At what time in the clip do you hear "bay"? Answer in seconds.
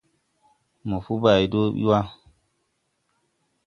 1.23-1.43